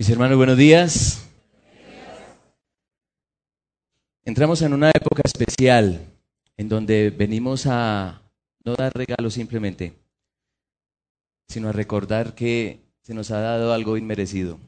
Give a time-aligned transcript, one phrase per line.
[0.00, 1.28] Mis hermanos, buenos días.
[4.24, 6.00] Entramos en una época especial
[6.56, 8.22] en donde venimos a
[8.64, 9.92] no dar regalos simplemente,
[11.48, 14.58] sino a recordar que se nos ha dado algo inmerecido.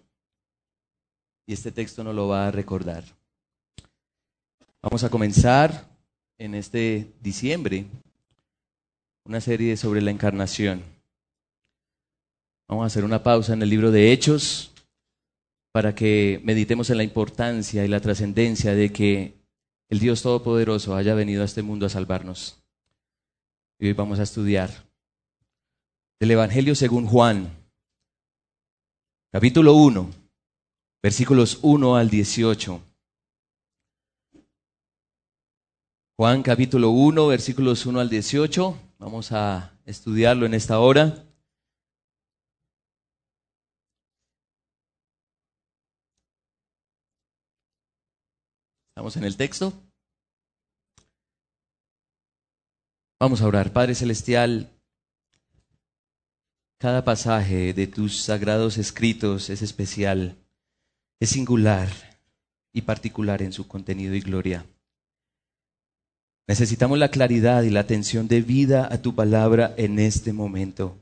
[1.47, 3.03] Y este texto nos lo va a recordar.
[4.83, 5.89] Vamos a comenzar
[6.37, 7.87] en este diciembre
[9.25, 10.83] una serie sobre la encarnación.
[12.69, 14.72] Vamos a hacer una pausa en el libro de Hechos
[15.73, 19.35] para que meditemos en la importancia y la trascendencia de que
[19.89, 22.63] el Dios Todopoderoso haya venido a este mundo a salvarnos.
[23.79, 24.71] Y hoy vamos a estudiar
[26.21, 27.51] del Evangelio según Juan,
[29.33, 30.11] capítulo 1,
[31.03, 32.81] versículos 1 al 18.
[36.17, 38.79] Juan capítulo 1, versículos 1 al 18.
[38.99, 41.25] Vamos a estudiarlo en esta hora.
[48.93, 49.73] Estamos en el texto.
[53.19, 53.73] Vamos a orar.
[53.73, 54.69] Padre Celestial,
[56.79, 60.37] cada pasaje de tus sagrados escritos es especial,
[61.21, 61.89] es singular
[62.75, 64.67] y particular en su contenido y gloria.
[66.47, 70.99] Necesitamos la claridad y la atención debida a tu palabra en este momento.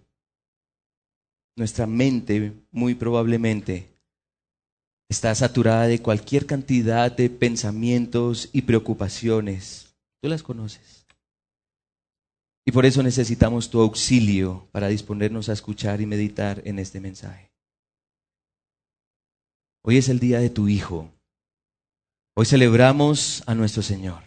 [1.57, 3.90] Nuestra mente muy probablemente
[5.11, 9.93] está saturada de cualquier cantidad de pensamientos y preocupaciones.
[10.23, 11.05] Tú las conoces.
[12.65, 17.51] Y por eso necesitamos tu auxilio para disponernos a escuchar y meditar en este mensaje.
[19.83, 21.11] Hoy es el día de tu Hijo.
[22.37, 24.23] Hoy celebramos a nuestro Señor.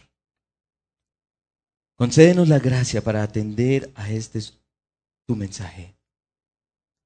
[1.96, 4.40] Concédenos la gracia para atender a este
[5.26, 5.96] tu mensaje,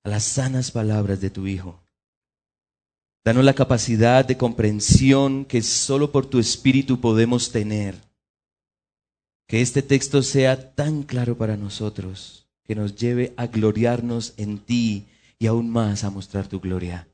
[0.03, 1.81] a las sanas palabras de tu Hijo.
[3.29, 7.95] Danos la capacidad de comprensión que solo por tu Espíritu podemos tener.
[9.47, 15.05] Que este texto sea tan claro para nosotros, que nos lleve a gloriarnos en ti
[15.39, 17.07] y aún más a mostrar tu gloria.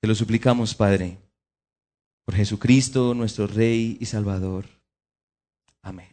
[0.00, 1.16] Te lo suplicamos, Padre,
[2.24, 4.66] por Jesucristo, nuestro Rey y Salvador.
[5.80, 6.08] Amén.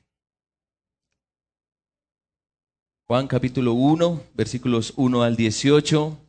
[3.08, 6.29] Juan capítulo 1, versículos 1 al 18.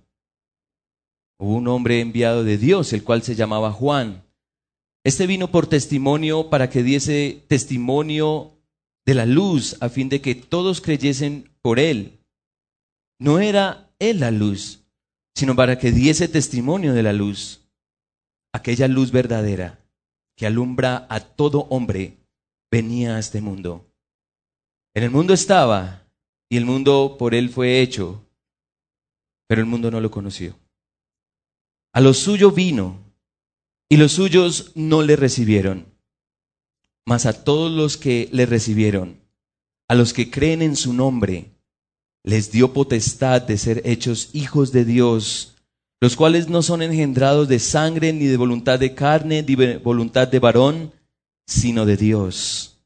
[1.41, 4.23] Hubo un hombre enviado de Dios, el cual se llamaba Juan.
[5.03, 8.51] Este vino por testimonio para que diese testimonio
[9.07, 12.19] de la luz, a fin de que todos creyesen por él.
[13.19, 14.83] No era él la luz,
[15.33, 17.67] sino para que diese testimonio de la luz,
[18.53, 19.79] aquella luz verdadera
[20.37, 22.17] que alumbra a todo hombre,
[22.69, 23.91] venía a este mundo.
[24.93, 26.05] En el mundo estaba,
[26.51, 28.23] y el mundo por él fue hecho,
[29.47, 30.60] pero el mundo no lo conoció.
[31.93, 32.99] A lo suyo vino,
[33.89, 35.85] y los suyos no le recibieron.
[37.05, 39.19] Mas a todos los que le recibieron,
[39.89, 41.51] a los que creen en su nombre,
[42.23, 45.57] les dio potestad de ser hechos hijos de Dios,
[45.99, 50.27] los cuales no son engendrados de sangre, ni de voluntad de carne, ni de voluntad
[50.27, 50.93] de varón,
[51.45, 52.79] sino de Dios.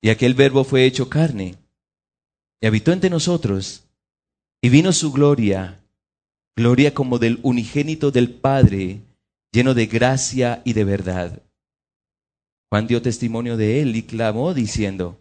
[0.00, 1.56] Y aquel verbo fue hecho carne,
[2.60, 3.82] y habitó entre nosotros,
[4.62, 5.79] y vino su gloria,
[6.56, 9.00] gloria como del unigénito del Padre,
[9.52, 11.42] lleno de gracia y de verdad.
[12.70, 15.18] Juan dio testimonio de él y clamó diciendo,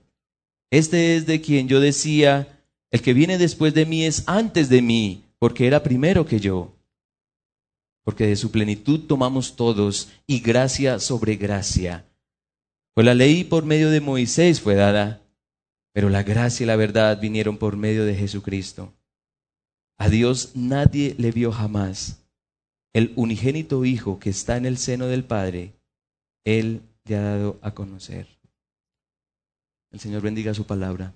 [0.72, 2.60] Este es de quien yo decía,
[2.92, 6.76] el que viene después de mí es antes de mí, porque era primero que yo.
[8.04, 12.06] Porque de su plenitud tomamos todos y gracia sobre gracia.
[12.94, 15.22] Pues la ley por medio de Moisés fue dada,
[15.94, 18.94] pero la gracia y la verdad vinieron por medio de Jesucristo.
[20.00, 22.26] A Dios nadie le vio jamás.
[22.94, 25.74] El unigénito Hijo que está en el seno del Padre,
[26.46, 28.40] Él le ha dado a conocer.
[29.92, 31.14] El Señor bendiga su palabra.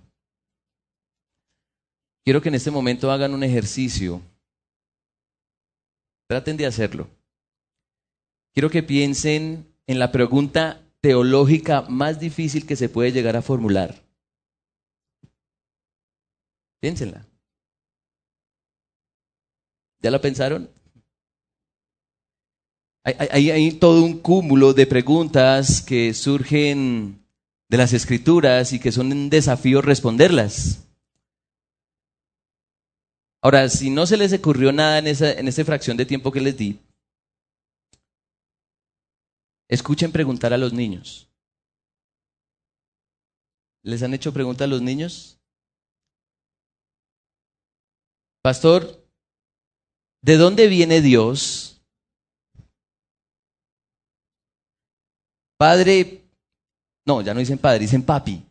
[2.26, 4.22] Quiero que en este momento hagan un ejercicio.
[6.28, 7.08] Traten de hacerlo.
[8.54, 14.04] Quiero que piensen en la pregunta teológica más difícil que se puede llegar a formular.
[16.82, 17.33] Piénsenla.
[20.04, 20.70] ¿Ya la pensaron?
[23.06, 27.26] Hay, todo un cúmulo de preguntas que surgen
[27.70, 30.86] de las escrituras y que son un desafío responderlas.
[33.42, 36.42] Ahora, si no se les ocurrió nada en esa, en esa fracción de tiempo que
[36.42, 36.80] les di,
[39.70, 41.30] escuchen preguntar a los niños.
[43.84, 45.40] ¿Les han hecho preguntas a los niños?
[48.42, 49.03] Pastor,
[50.24, 51.82] ¿de dónde viene Dios?
[55.58, 56.24] Padre,
[57.06, 58.44] no, ya no dicen padre, dicen papi,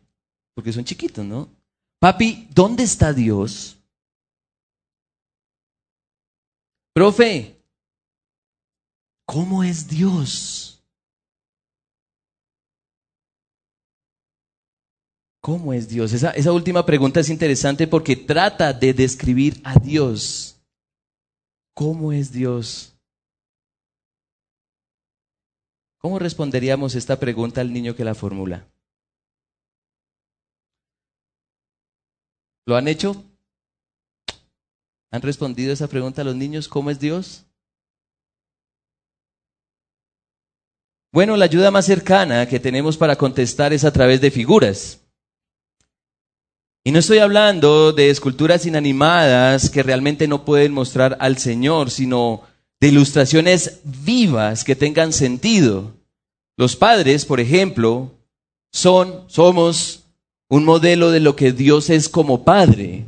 [0.55, 1.49] porque son chiquitos, ¿no?
[1.99, 3.77] Papi, ¿dónde está Dios?
[6.93, 7.59] Profe,
[9.25, 10.83] ¿cómo es Dios?
[15.41, 16.13] ¿Cómo es Dios?
[16.13, 20.62] Esa, esa, última pregunta es interesante porque trata de describir a Dios.
[21.73, 22.95] ¿Cómo es Dios?
[25.97, 28.67] ¿Cómo responderíamos esta pregunta al niño que la formula?
[32.65, 33.23] ¿Lo han hecho?
[35.11, 36.67] ¿Han respondido esa pregunta a los niños?
[36.67, 37.45] ¿Cómo es Dios?
[41.11, 45.02] Bueno, la ayuda más cercana que tenemos para contestar es a través de figuras.
[46.85, 52.41] Y no estoy hablando de esculturas inanimadas que realmente no pueden mostrar al Señor, sino
[52.81, 55.93] de ilustraciones vivas que tengan sentido.
[56.57, 58.11] Los padres, por ejemplo,
[58.73, 60.03] son, somos
[60.49, 63.05] un modelo de lo que Dios es como padre.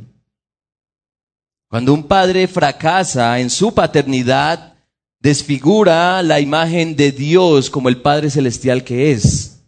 [1.68, 4.74] Cuando un padre fracasa en su paternidad,
[5.20, 9.62] desfigura la imagen de Dios como el Padre Celestial que es.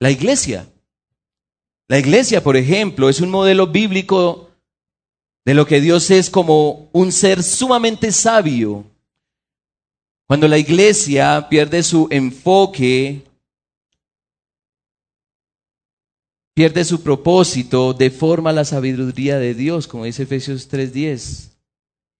[0.00, 0.66] La iglesia.
[1.88, 4.50] La iglesia, por ejemplo, es un modelo bíblico
[5.44, 8.84] de lo que Dios es como un ser sumamente sabio.
[10.26, 13.24] Cuando la iglesia pierde su enfoque
[16.58, 21.56] pierde su propósito, deforma la sabiduría de Dios, como dice Efesios 3:10.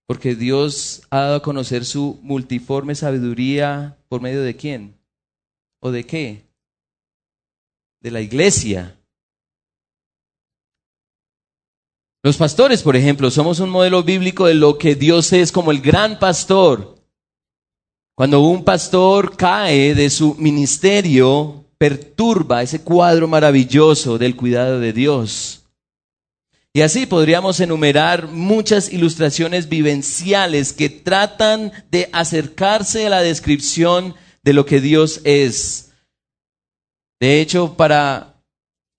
[0.07, 4.95] Porque Dios ha dado a conocer su multiforme sabiduría por medio de quién?
[5.81, 6.45] ¿O de qué?
[8.01, 8.98] De la iglesia.
[12.29, 15.81] Los pastores, por ejemplo, somos un modelo bíblico de lo que Dios es como el
[15.81, 16.99] gran pastor.
[18.15, 25.65] Cuando un pastor cae de su ministerio, perturba ese cuadro maravilloso del cuidado de Dios.
[26.75, 34.53] Y así podríamos enumerar muchas ilustraciones vivenciales que tratan de acercarse a la descripción de
[34.53, 35.93] lo que Dios es.
[37.21, 38.35] De hecho, para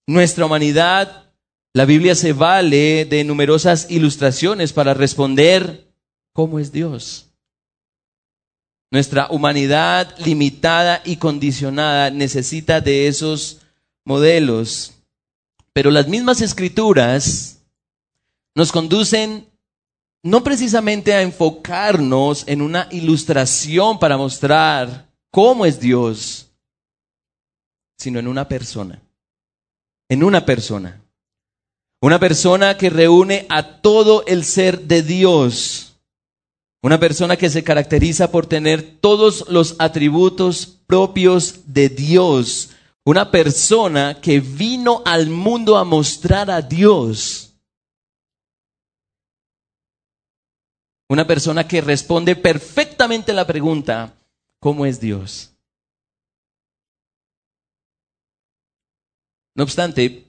[0.07, 1.28] nuestra humanidad,
[1.73, 5.87] la Biblia se vale de numerosas ilustraciones para responder
[6.33, 7.27] cómo es Dios.
[8.91, 13.61] Nuestra humanidad limitada y condicionada necesita de esos
[14.03, 14.93] modelos.
[15.73, 17.59] Pero las mismas escrituras
[18.55, 19.47] nos conducen
[20.23, 26.49] no precisamente a enfocarnos en una ilustración para mostrar cómo es Dios,
[27.95, 28.99] sino en una persona.
[30.09, 30.99] En una persona.
[32.01, 35.89] Una persona que reúne a todo el ser de Dios
[36.81, 42.71] una persona que se caracteriza por tener todos los atributos propios de Dios.
[43.03, 47.53] Una persona que vino al mundo a mostrar a Dios.
[51.09, 54.13] Una persona que responde perfectamente la pregunta,
[54.59, 55.51] ¿cómo es Dios?
[59.55, 60.28] No obstante,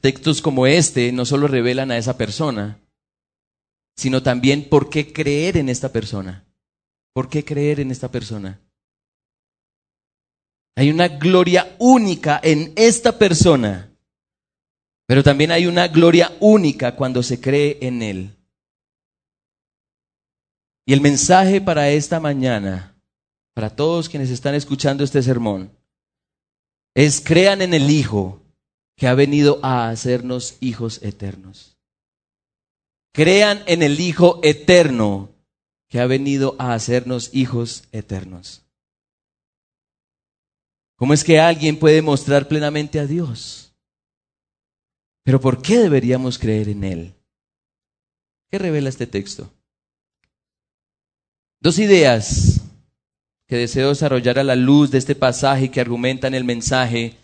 [0.00, 2.80] textos como este no solo revelan a esa persona,
[3.96, 6.44] sino también por qué creer en esta persona.
[7.12, 8.60] ¿Por qué creer en esta persona?
[10.76, 13.90] Hay una gloria única en esta persona,
[15.06, 18.36] pero también hay una gloria única cuando se cree en Él.
[20.84, 22.94] Y el mensaje para esta mañana,
[23.54, 25.72] para todos quienes están escuchando este sermón,
[26.94, 28.42] es crean en el Hijo
[28.96, 31.76] que ha venido a hacernos hijos eternos.
[33.12, 35.30] Crean en el Hijo eterno
[35.88, 38.62] que ha venido a hacernos hijos eternos.
[40.96, 43.74] ¿Cómo es que alguien puede mostrar plenamente a Dios?
[45.24, 47.14] Pero ¿por qué deberíamos creer en Él?
[48.50, 49.52] ¿Qué revela este texto?
[51.60, 52.60] Dos ideas
[53.46, 57.16] que deseo desarrollar a la luz de este pasaje que argumentan el mensaje.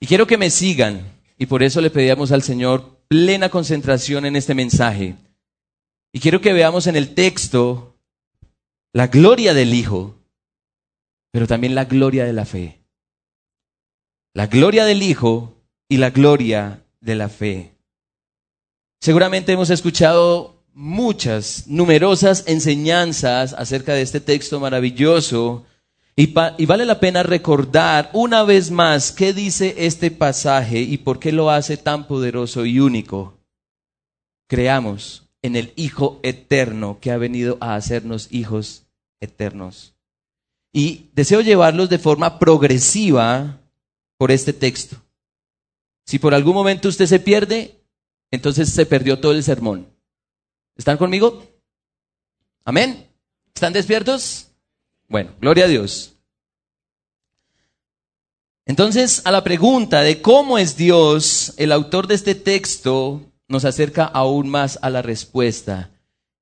[0.00, 1.20] Y quiero que me sigan.
[1.38, 5.16] Y por eso le pedíamos al Señor plena concentración en este mensaje.
[6.12, 7.96] Y quiero que veamos en el texto
[8.92, 10.16] la gloria del Hijo,
[11.30, 12.80] pero también la gloria de la fe.
[14.34, 15.54] La gloria del Hijo
[15.88, 17.74] y la gloria de la fe.
[19.00, 25.64] Seguramente hemos escuchado muchas, numerosas enseñanzas acerca de este texto maravilloso
[26.22, 31.32] y, vale la pena recordar una vez más qué dice este pasaje y por qué
[31.32, 33.38] lo hace tan poderoso y único.
[34.46, 38.84] Creamos en el Hijo eterno que ha venido a hacernos hijos
[39.20, 39.94] eternos.
[40.74, 43.58] Y deseo llevarlos de forma progresiva
[44.18, 44.96] por este texto.
[46.04, 47.80] Si por algún momento usted se pierde,
[48.30, 49.88] entonces se perdió todo el sermón.
[50.76, 51.46] ¿Están conmigo?
[52.66, 53.06] Amén.
[53.54, 54.49] ¿Están despiertos?
[55.10, 56.12] Bueno, gloria a Dios.
[58.64, 64.04] Entonces, a la pregunta de cómo es Dios, el autor de este texto nos acerca
[64.04, 65.90] aún más a la respuesta.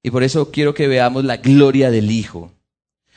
[0.02, 2.52] Y por eso quiero que veamos la gloria del Hijo.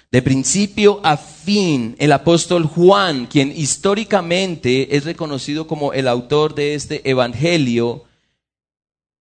[0.09, 6.75] De principio a fin, el apóstol Juan, quien históricamente es reconocido como el autor de
[6.75, 8.05] este Evangelio,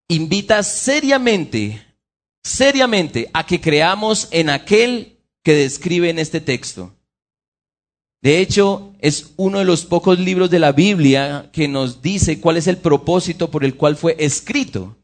[0.07, 1.85] invita seriamente,
[2.41, 6.93] seriamente a que creamos en aquel que describe en este texto.
[8.21, 12.57] De hecho, es uno de los pocos libros de la Biblia que nos dice cuál
[12.57, 14.95] es el propósito por el cual fue escrito.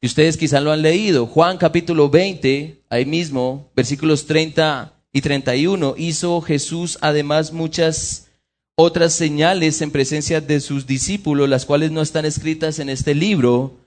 [0.00, 1.26] Y ustedes quizás lo han leído.
[1.26, 8.28] Juan capítulo 20, ahí mismo, versículos 30 y 31, hizo Jesús además muchas
[8.76, 13.78] otras señales en presencia de sus discípulos, las cuales no están escritas en este libro,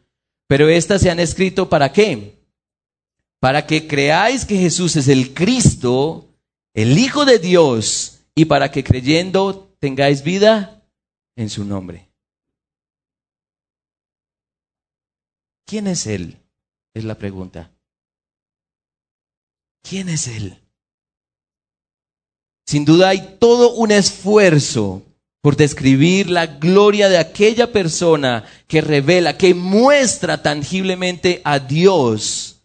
[0.47, 2.36] pero estas se han escrito para qué?
[3.39, 6.27] Para que creáis que Jesús es el Cristo,
[6.73, 10.83] el Hijo de Dios, y para que creyendo tengáis vida
[11.35, 12.07] en su nombre.
[15.65, 16.37] ¿Quién es Él?
[16.93, 17.71] Es la pregunta.
[19.83, 20.57] ¿Quién es Él?
[22.65, 25.01] Sin duda hay todo un esfuerzo
[25.41, 32.56] por describir la gloria de aquella persona que revela, que muestra tangiblemente a Dios.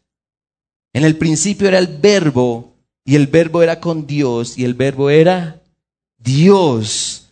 [0.92, 5.10] En el principio era el verbo y el verbo era con Dios y el verbo
[5.10, 5.62] era
[6.18, 7.30] Dios.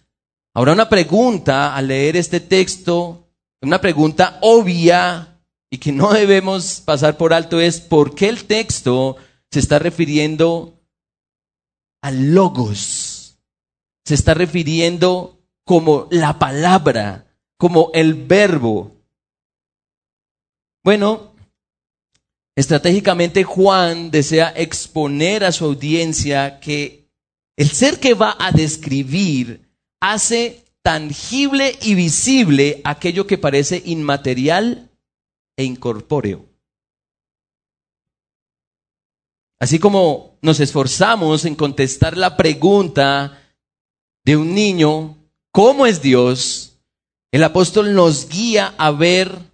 [0.54, 3.28] Ahora una pregunta al leer este texto,
[3.62, 5.40] una pregunta obvia
[5.70, 9.16] y que no debemos pasar por alto es ¿por qué el texto
[9.50, 10.80] se está refiriendo
[12.02, 13.38] al logos?
[14.04, 17.26] Se está refiriendo como la palabra,
[17.56, 18.96] como el verbo.
[20.82, 21.29] Bueno,
[22.60, 27.08] Estratégicamente Juan desea exponer a su audiencia que
[27.56, 29.66] el ser que va a describir
[29.98, 34.90] hace tangible y visible aquello que parece inmaterial
[35.56, 36.50] e incorpóreo.
[39.58, 43.42] Así como nos esforzamos en contestar la pregunta
[44.22, 45.16] de un niño,
[45.50, 46.78] ¿cómo es Dios?
[47.32, 49.49] El apóstol nos guía a ver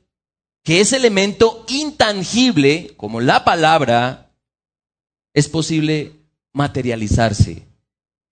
[0.67, 4.33] que ese elemento intangible, como la palabra,
[5.33, 6.15] es posible
[6.53, 7.63] materializarse.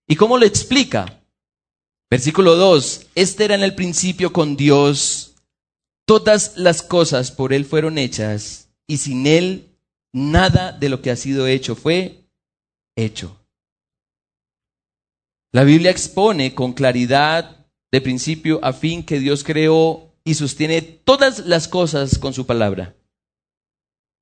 [0.09, 1.23] ¿Y cómo lo explica?
[2.11, 5.37] Versículo 2, este era en el principio con Dios,
[6.07, 9.69] todas las cosas por Él fueron hechas, y sin Él
[10.13, 12.25] nada de lo que ha sido hecho fue
[12.97, 13.39] hecho.
[15.53, 21.41] La Biblia expone con claridad de principio a fin que Dios creó y sostiene todas
[21.41, 22.97] las cosas con su palabra.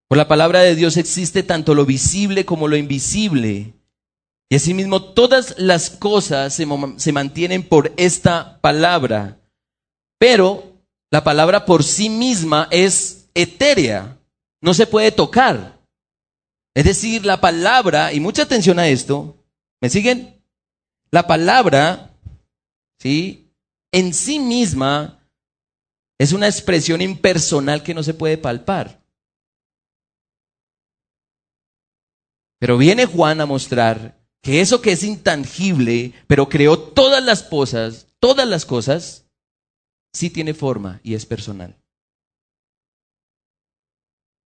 [0.09, 3.73] Por la palabra de Dios existe tanto lo visible como lo invisible.
[4.51, 6.67] Y asimismo todas las cosas se,
[6.97, 9.41] se mantienen por esta palabra.
[10.19, 10.73] Pero
[11.11, 14.19] la palabra por sí misma es etérea,
[14.61, 15.81] no se puede tocar.
[16.75, 19.37] Es decir, la palabra, y mucha atención a esto,
[19.81, 20.43] ¿me siguen?
[21.11, 22.15] La palabra,
[22.99, 23.51] ¿sí?
[23.93, 25.22] En sí misma
[26.23, 29.03] es una expresión impersonal que no se puede palpar.
[32.61, 38.07] Pero viene Juan a mostrar que eso que es intangible, pero creó todas las cosas,
[38.21, 39.27] todas las cosas,
[40.13, 41.77] sí tiene forma y es personal.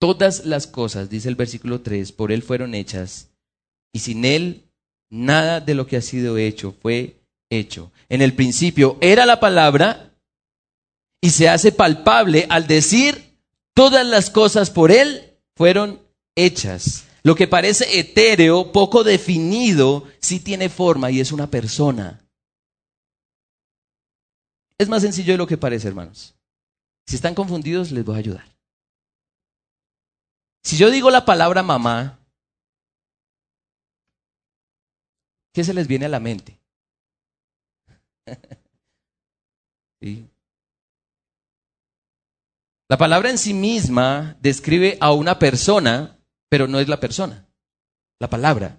[0.01, 3.33] Todas las cosas, dice el versículo 3, por Él fueron hechas,
[3.93, 4.71] y sin Él
[5.11, 7.93] nada de lo que ha sido hecho fue hecho.
[8.09, 10.06] En el principio era la palabra,
[11.21, 13.39] y se hace palpable al decir
[13.75, 16.01] todas las cosas por Él fueron
[16.35, 17.05] hechas.
[17.23, 22.23] Lo que parece etéreo, poco definido, sí tiene forma y es una persona.
[24.79, 26.35] Es más sencillo de lo que parece, hermanos.
[27.07, 28.57] Si están confundidos, les voy a ayudar.
[30.63, 32.19] Si yo digo la palabra mamá,
[35.53, 36.61] ¿qué se les viene a la mente?
[42.89, 47.49] La palabra en sí misma describe a una persona, pero no es la persona.
[48.21, 48.79] La palabra,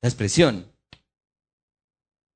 [0.00, 0.72] la expresión.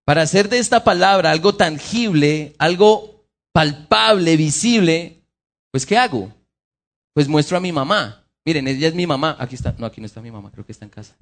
[0.05, 5.23] Para hacer de esta palabra algo tangible, algo palpable, visible,
[5.71, 6.33] pues ¿qué hago?
[7.15, 8.25] Pues muestro a mi mamá.
[8.45, 9.37] Miren, ella es mi mamá.
[9.39, 9.75] Aquí está.
[9.79, 11.17] No, aquí no está mi mamá, creo que está en casa.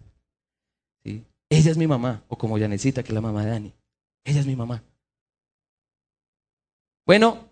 [1.03, 1.25] ¿Sí?
[1.49, 2.23] Ella es mi mamá.
[2.29, 3.75] O como Yanecita, que es la mamá de Dani.
[4.25, 4.83] Ella es mi mamá.
[7.05, 7.49] Bueno,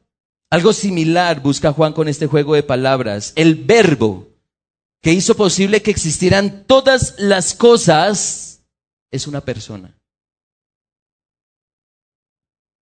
[0.51, 3.33] algo similar busca Juan con este juego de palabras.
[3.37, 4.29] El verbo
[5.03, 8.65] que hizo posible que existieran todas las cosas
[9.11, 9.99] es una persona.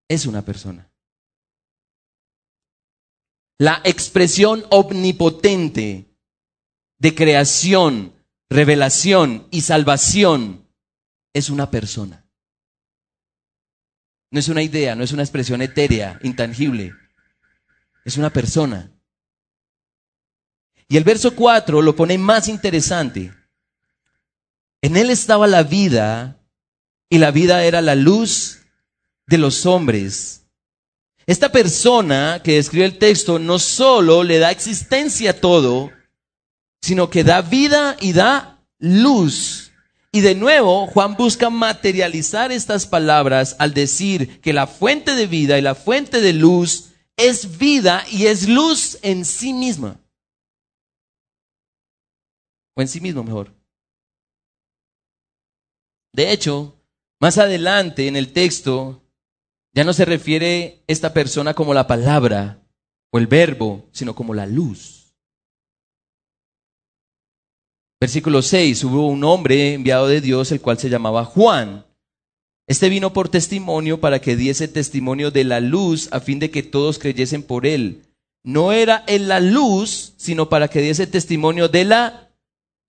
[0.08, 0.92] Es una persona.
[3.58, 6.12] La expresión omnipotente
[7.00, 8.14] de creación,
[8.50, 10.68] revelación y salvación
[11.34, 12.26] es una persona.
[14.32, 16.94] No es una idea, no es una expresión etérea, intangible.
[18.06, 18.92] Es una persona.
[20.88, 23.34] Y el verso 4 lo pone más interesante.
[24.82, 26.38] En él estaba la vida
[27.10, 28.60] y la vida era la luz
[29.28, 30.42] de los hombres.
[31.26, 35.92] Esta persona que escribe el texto no solo le da existencia a todo,
[36.82, 39.72] sino que da vida y da luz.
[40.12, 45.58] Y de nuevo, Juan busca materializar estas palabras al decir que la fuente de vida
[45.58, 46.91] y la fuente de luz
[47.28, 50.00] es vida y es luz en sí misma.
[52.76, 53.54] O en sí mismo mejor.
[56.14, 56.78] De hecho,
[57.20, 59.02] más adelante en el texto,
[59.74, 62.62] ya no se refiere esta persona como la palabra
[63.12, 65.14] o el verbo, sino como la luz.
[68.00, 71.86] Versículo 6, hubo un hombre enviado de Dios, el cual se llamaba Juan.
[72.72, 76.64] Este vino por testimonio para que diese testimonio de la luz a fin de que
[76.64, 78.04] todos creyesen por él.
[78.46, 82.32] No era en la luz, sino para que diese testimonio de la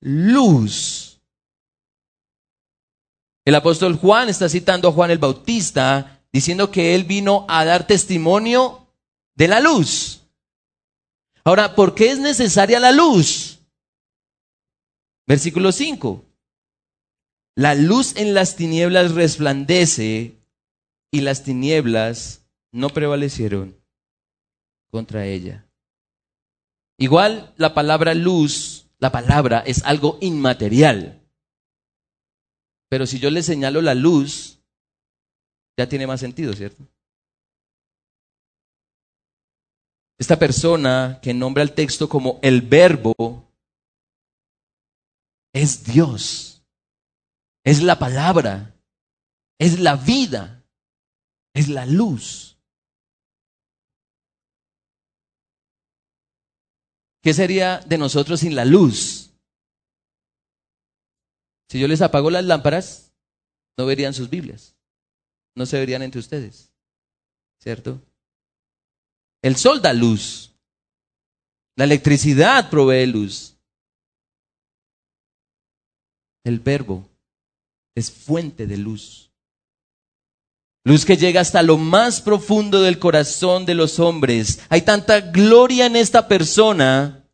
[0.00, 1.20] luz.
[3.44, 7.84] El apóstol Juan está citando a Juan el Bautista diciendo que él vino a dar
[7.84, 8.86] testimonio
[9.34, 10.20] de la luz.
[11.42, 13.58] Ahora, ¿por qué es necesaria la luz?
[15.26, 16.24] Versículo 5.
[17.54, 20.36] La luz en las tinieblas resplandece
[21.10, 23.76] y las tinieblas no prevalecieron
[24.90, 25.66] contra ella.
[26.98, 31.20] Igual la palabra luz, la palabra es algo inmaterial.
[32.88, 34.60] Pero si yo le señalo la luz,
[35.76, 36.86] ya tiene más sentido, ¿cierto?
[40.18, 43.44] Esta persona que nombra el texto como el verbo
[45.52, 46.51] es Dios,
[47.64, 48.74] es la palabra,
[49.58, 50.64] es la vida,
[51.54, 52.56] es la luz.
[57.22, 59.30] ¿Qué sería de nosotros sin la luz?
[61.68, 63.12] Si yo les apago las lámparas,
[63.78, 64.74] no verían sus Biblias,
[65.54, 66.72] no se verían entre ustedes,
[67.60, 68.02] ¿cierto?
[69.40, 70.52] El sol da luz,
[71.76, 73.56] la electricidad provee luz,
[76.44, 77.11] el verbo
[77.94, 79.30] es fuente de luz.
[80.84, 84.60] Luz que llega hasta lo más profundo del corazón de los hombres.
[84.68, 87.28] Hay tanta gloria en esta persona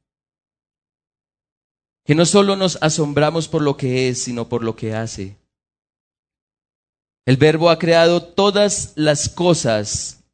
[2.04, 5.36] que no solo nos asombramos por lo que es, sino por lo que hace.
[7.26, 10.24] El verbo ha creado todas las cosas,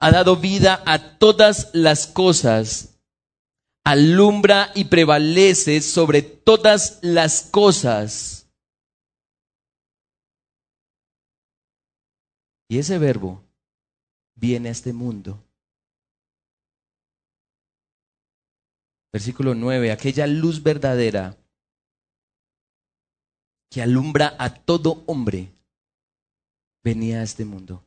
[0.00, 2.94] ha dado vida a todas las cosas
[3.84, 8.43] alumbra y prevalece sobre todas las cosas.
[12.68, 13.42] Y ese verbo
[14.34, 15.38] viene a este mundo.
[19.12, 21.36] Versículo 9, aquella luz verdadera
[23.70, 25.52] que alumbra a todo hombre
[26.82, 27.82] venía a este mundo.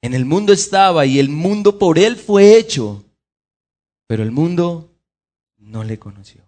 [0.00, 3.06] En el mundo estaba y el mundo por él fue hecho
[4.06, 4.94] pero el mundo
[5.56, 6.45] no le conoció.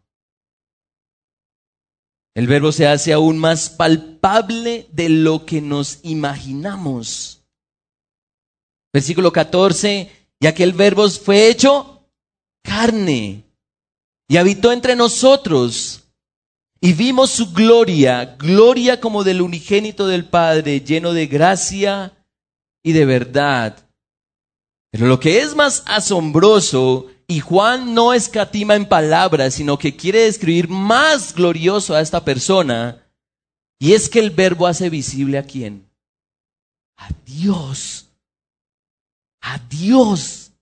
[2.39, 7.43] El verbo se hace aún más palpable de lo que nos imaginamos.
[8.93, 12.09] Versículo 14, ya que el verbo fue hecho
[12.63, 13.43] carne
[14.29, 16.05] y habitó entre nosotros
[16.81, 22.25] y vimos su gloria, gloria como del unigénito del Padre, lleno de gracia
[22.85, 23.85] y de verdad.
[24.93, 30.23] Pero lo que es más asombroso Y Juan no escatima en palabras, sino que quiere
[30.23, 33.07] describir más glorioso a esta persona.
[33.79, 35.87] Y es que el verbo hace visible a quién?
[36.97, 38.09] A Dios.
[39.43, 40.53] A Dios.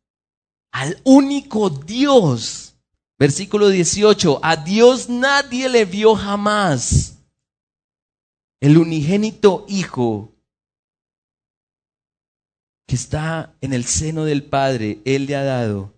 [0.73, 2.75] Al único Dios.
[3.17, 4.41] Versículo 18.
[4.43, 7.19] A Dios nadie le vio jamás.
[8.61, 10.33] El unigénito Hijo
[12.89, 15.96] que está en el seno del Padre, Él le ha dado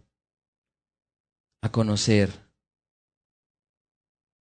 [1.61, 2.31] a conocer.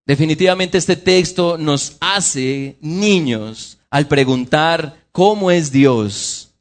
[0.06, 6.54] Definitivamente este texto nos hace niños al preguntar cómo es Dios.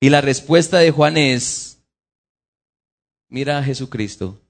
[0.00, 1.82] Y la respuesta de Juan es,
[3.28, 4.40] mira a Jesucristo,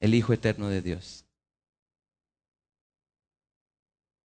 [0.00, 1.24] el Hijo Eterno de Dios.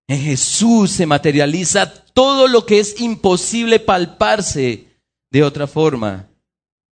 [0.07, 4.87] En Jesús se materializa todo lo que es imposible palparse
[5.29, 6.29] de otra forma.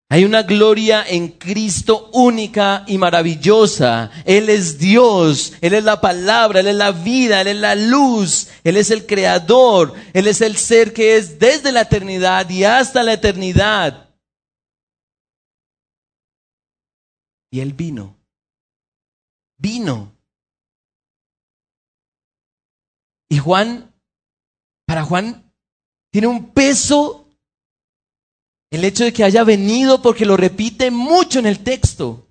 [0.07, 4.11] Hay una gloria en Cristo única y maravillosa.
[4.23, 8.49] Él es Dios, Él es la palabra, Él es la vida, Él es la luz,
[8.63, 13.01] Él es el creador, Él es el ser que es desde la eternidad y hasta
[13.01, 14.15] la eternidad.
[17.49, 18.15] Y Él vino,
[19.57, 20.15] vino.
[23.27, 23.91] Y Juan,
[24.85, 25.51] para Juan,
[26.11, 27.24] tiene un peso
[28.75, 32.27] el hecho de que haya venido porque lo repite mucho en el texto.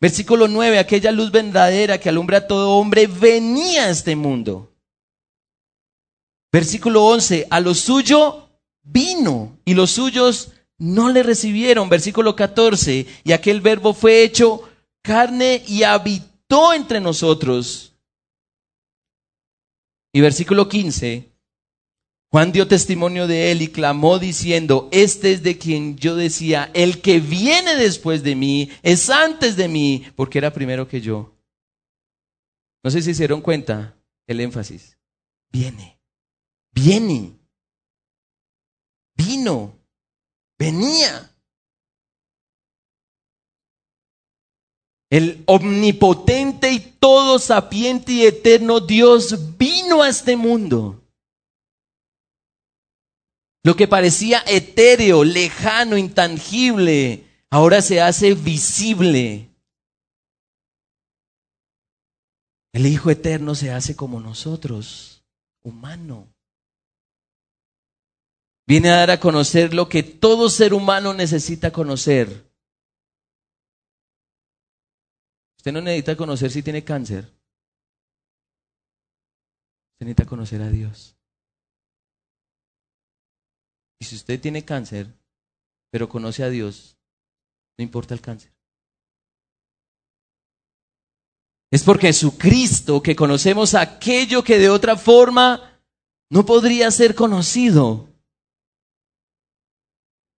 [0.00, 4.72] Versículo 9, aquella luz verdadera que alumbra a todo hombre venía a este mundo.
[6.52, 8.48] Versículo 11, a lo suyo
[8.82, 11.88] vino y los suyos no le recibieron.
[11.88, 14.62] Versículo 14, y aquel verbo fue hecho
[15.02, 17.94] carne y habitó entre nosotros.
[20.12, 21.33] Y versículo 15,
[22.34, 27.00] Juan dio testimonio de él y clamó diciendo, este es de quien yo decía, el
[27.00, 31.32] que viene después de mí es antes de mí, porque era primero que yo.
[32.82, 34.98] No sé si se dieron cuenta el énfasis.
[35.52, 36.00] Viene,
[36.72, 37.38] viene,
[39.16, 39.78] vino,
[40.58, 41.30] venía.
[45.08, 51.03] El omnipotente y todo sapiente y eterno Dios vino a este mundo
[53.64, 59.50] lo que parecía etéreo, lejano, intangible, ahora se hace visible.
[62.74, 65.24] El Hijo Eterno se hace como nosotros,
[65.62, 66.28] humano.
[68.66, 72.52] Viene a dar a conocer lo que todo ser humano necesita conocer.
[75.56, 77.24] Usted no necesita conocer si tiene cáncer.
[79.94, 81.16] Usted necesita conocer a Dios.
[83.98, 85.12] Y si usted tiene cáncer,
[85.90, 86.96] pero conoce a Dios,
[87.78, 88.52] no importa el cáncer.
[91.70, 95.80] Es porque Jesucristo que conocemos aquello que de otra forma
[96.30, 98.08] no podría ser conocido.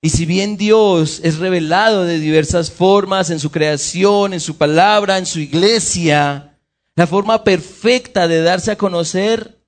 [0.03, 5.19] Y si bien Dios es revelado de diversas formas en su creación, en su palabra,
[5.19, 6.59] en su iglesia,
[6.95, 9.63] la forma perfecta de darse a conocer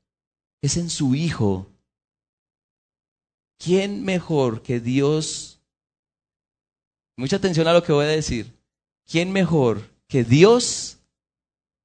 [0.62, 1.70] es en su Hijo,
[3.58, 5.60] ¿quién mejor que Dios?
[7.16, 8.52] Mucha atención a lo que voy a decir.
[9.06, 10.98] ¿Quién mejor que Dios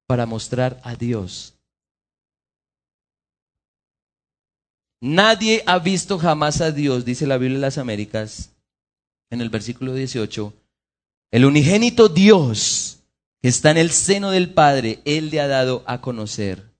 [0.06, 1.54] para mostrar a Dios?
[5.02, 8.52] Nadie ha visto jamás a Dios, dice la Biblia de las Américas,
[9.30, 10.54] en el versículo 18.
[11.32, 13.00] El unigénito Dios
[13.42, 16.73] que está en el seno del Padre, Él le ha dado a conocer.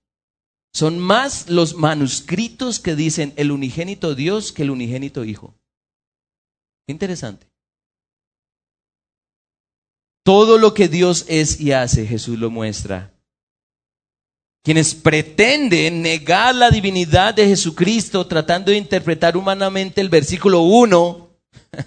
[0.74, 5.54] Son más los manuscritos que dicen el unigénito Dios que el unigénito Hijo.
[6.88, 7.46] Interesante.
[10.24, 13.12] Todo lo que Dios es y hace, Jesús lo muestra.
[14.64, 21.30] Quienes pretenden negar la divinidad de Jesucristo tratando de interpretar humanamente el versículo 1,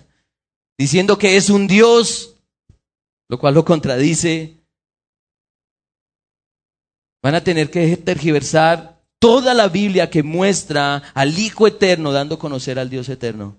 [0.78, 2.36] diciendo que es un Dios,
[3.28, 4.57] lo cual lo contradice,
[7.28, 12.40] Van a tener que tergiversar toda la Biblia que muestra al Hijo Eterno dando a
[12.40, 13.58] conocer al Dios Eterno.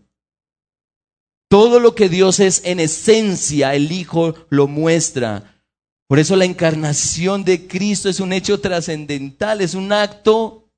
[1.50, 5.62] Todo lo que Dios es en esencia, el Hijo lo muestra.
[6.06, 10.70] Por eso la encarnación de Cristo es un hecho trascendental, es un acto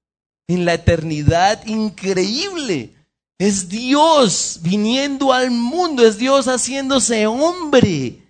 [0.48, 2.96] en la eternidad increíble.
[3.38, 8.20] Es Dios viniendo al mundo, es Dios haciéndose hombre.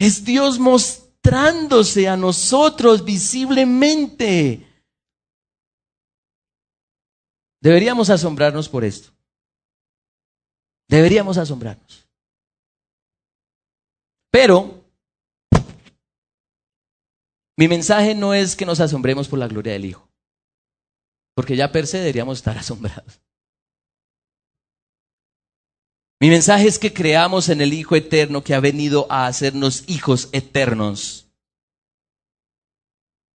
[0.00, 4.66] Es Dios mostrando mostrándose a nosotros visiblemente.
[7.60, 9.10] Deberíamos asombrarnos por esto.
[10.88, 12.08] Deberíamos asombrarnos.
[14.30, 14.84] Pero
[17.56, 20.08] mi mensaje no es que nos asombremos por la gloria del Hijo,
[21.36, 23.20] porque ya per se deberíamos estar asombrados.
[26.22, 30.28] Mi mensaje es que creamos en el Hijo eterno que ha venido a hacernos hijos
[30.30, 31.28] eternos.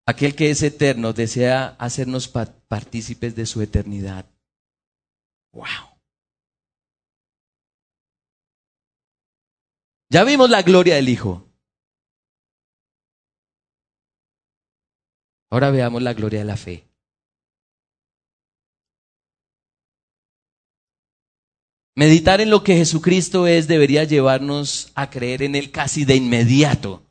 [0.06, 4.26] Aquel que es eterno desea hacernos partícipes de su eternidad.
[5.54, 5.96] ¡Wow!
[10.10, 11.48] Ya vimos la gloria del Hijo.
[15.50, 16.93] Ahora veamos la gloria de la fe.
[21.96, 27.02] Meditar en lo que Jesucristo es debería llevarnos a creer en Él casi de inmediato.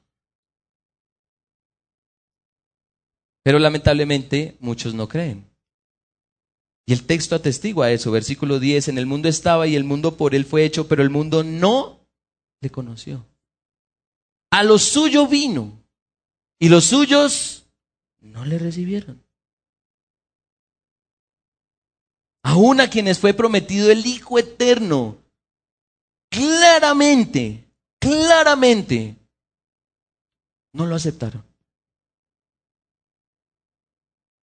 [3.44, 5.50] Pero lamentablemente muchos no creen.
[6.86, 10.36] Y el texto atestigua eso, versículo 10, en el mundo estaba y el mundo por
[10.36, 12.06] Él fue hecho, pero el mundo no
[12.60, 13.26] le conoció.
[14.52, 15.82] A lo suyo vino
[16.60, 17.68] y los suyos
[18.20, 19.23] no le recibieron.
[22.44, 25.18] Aún a quienes fue prometido el Hijo Eterno,
[26.30, 27.66] claramente,
[28.00, 29.16] claramente,
[30.74, 31.44] no lo aceptaron.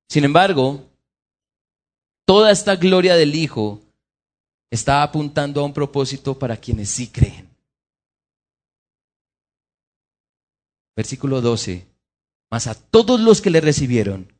[0.08, 0.88] Sin embargo,
[2.26, 3.80] toda esta gloria del Hijo
[4.70, 7.48] está apuntando a un propósito para quienes sí creen.
[10.96, 11.86] Versículo 12.
[12.50, 14.32] Mas a todos los que le recibieron,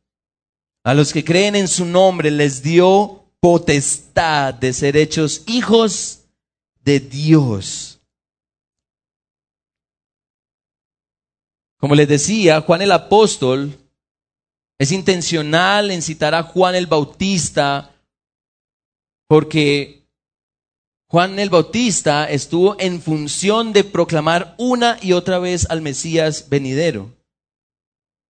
[0.83, 6.21] a los que creen en su nombre, les dio potestad de ser hechos hijos
[6.83, 7.99] de Dios.
[11.77, 13.75] Como les decía, Juan el apóstol
[14.77, 17.95] es intencional en citar a Juan el Bautista
[19.27, 20.07] porque
[21.07, 27.11] Juan el Bautista estuvo en función de proclamar una y otra vez al Mesías venidero.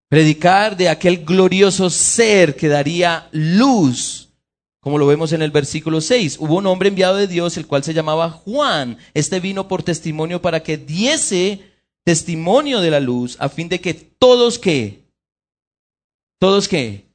[0.08, 4.29] Predicar de aquel glorioso ser que daría luz
[4.80, 6.38] como lo vemos en el versículo 6.
[6.40, 8.98] Hubo un hombre enviado de Dios, el cual se llamaba Juan.
[9.14, 11.70] Este vino por testimonio para que diese
[12.04, 15.06] testimonio de la luz, a fin de que todos que,
[16.38, 17.06] todos que,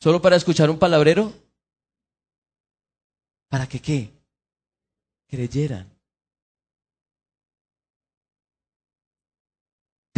[0.00, 1.32] solo para escuchar un palabrero,
[3.50, 4.12] para que qué,
[5.26, 5.97] creyeran.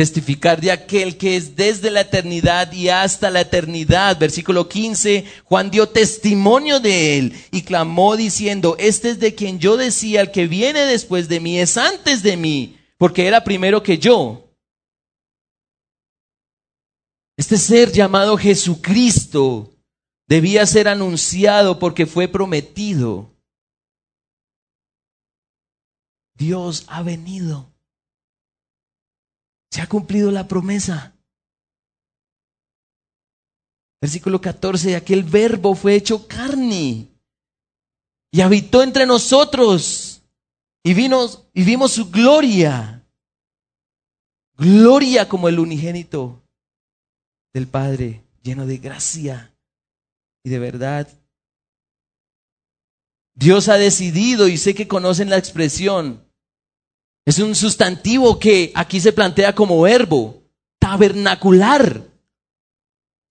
[0.01, 4.19] Testificar de aquel que es desde la eternidad y hasta la eternidad.
[4.19, 9.77] Versículo 15, Juan dio testimonio de él y clamó diciendo, este es de quien yo
[9.77, 13.99] decía, el que viene después de mí es antes de mí, porque era primero que
[13.99, 14.51] yo.
[17.37, 19.71] Este ser llamado Jesucristo
[20.27, 23.37] debía ser anunciado porque fue prometido.
[26.39, 27.70] Dios ha venido.
[29.71, 31.15] Se ha cumplido la promesa.
[34.01, 37.09] Versículo 14, aquel verbo fue hecho carne
[38.33, 40.23] y habitó entre nosotros
[40.83, 43.05] y, vino, y vimos su gloria.
[44.57, 46.43] Gloria como el unigénito
[47.53, 49.55] del Padre, lleno de gracia
[50.45, 51.09] y de verdad.
[53.35, 56.27] Dios ha decidido, y sé que conocen la expresión,
[57.31, 60.43] es un sustantivo que aquí se plantea como verbo,
[60.81, 62.05] tabernacular.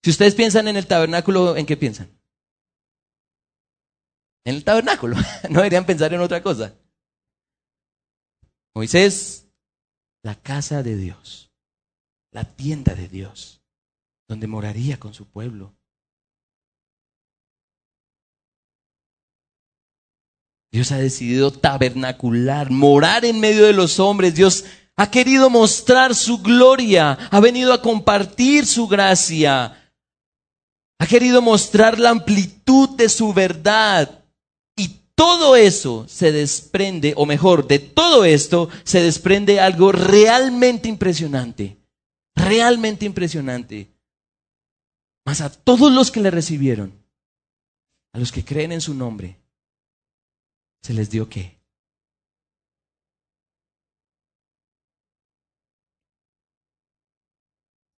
[0.02, 2.08] Si ustedes piensan en el tabernáculo, ¿en qué piensan?
[4.44, 5.16] En el tabernáculo.
[5.50, 6.74] No deberían pensar en otra cosa.
[8.74, 9.48] Moisés,
[10.22, 11.52] la casa de Dios,
[12.32, 13.62] la tienda de Dios,
[14.28, 15.76] donde moraría con su pueblo.
[20.72, 24.34] Dios ha decidido tabernacular, morar en medio de los hombres.
[24.34, 24.64] Dios
[24.96, 29.92] ha querido mostrar su gloria, ha venido a compartir su gracia,
[30.98, 34.22] ha querido mostrar la amplitud de su verdad.
[34.76, 41.78] Y todo eso se desprende, o mejor, de todo esto se desprende algo realmente impresionante,
[42.36, 43.90] realmente impresionante.
[45.24, 46.92] Mas a todos los que le recibieron,
[48.12, 49.39] a los que creen en su nombre,
[50.82, 51.58] ¿Se les dio qué?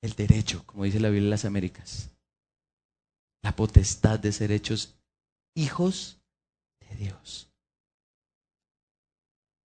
[0.03, 2.11] El derecho, como dice la Biblia de las Américas.
[3.43, 4.95] La potestad de ser hechos
[5.55, 6.19] hijos
[6.81, 7.49] de Dios.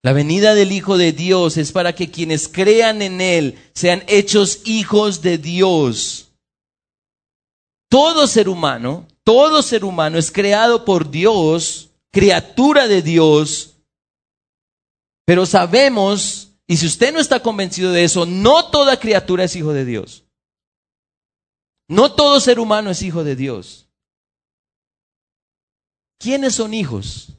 [0.04, 4.62] La venida del Hijo de Dios es para que quienes crean en Él sean hechos
[4.64, 6.30] hijos de Dios.
[7.90, 11.87] Todo ser humano, todo ser humano es creado por Dios
[12.18, 13.78] criatura de Dios
[15.24, 19.74] Pero sabemos, y si usted no está convencido de eso, no toda criatura es hijo
[19.74, 20.26] de Dios.
[21.90, 23.90] No todo ser humano es hijo de Dios.
[26.18, 27.34] ¿Quiénes son hijos?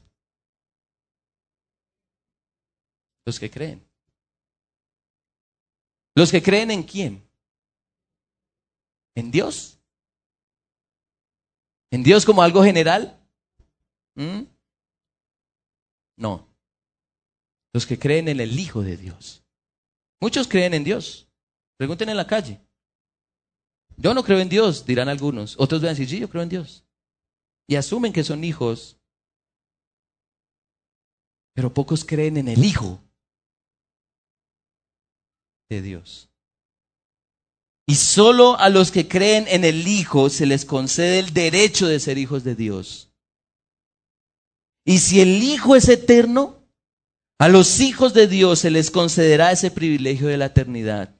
[3.25, 3.83] Los que creen.
[6.15, 7.27] ¿Los que creen en quién?
[9.15, 9.79] ¿En Dios?
[11.91, 13.19] ¿En Dios como algo general?
[14.15, 14.43] ¿Mm?
[16.19, 16.47] No.
[17.73, 19.41] Los que creen en el Hijo de Dios.
[20.21, 21.27] Muchos creen en Dios.
[21.77, 22.59] Pregunten en la calle.
[23.95, 25.55] Yo no creo en Dios, dirán algunos.
[25.57, 26.83] Otros van a decir, sí, yo creo en Dios.
[27.67, 28.97] Y asumen que son hijos.
[31.53, 33.01] Pero pocos creen en el Hijo
[35.69, 36.29] de Dios.
[37.87, 41.99] Y solo a los que creen en el Hijo se les concede el derecho de
[41.99, 43.08] ser hijos de Dios.
[44.85, 46.59] Y si el Hijo es eterno,
[47.39, 51.15] a los hijos de Dios se les concederá ese privilegio de la eternidad.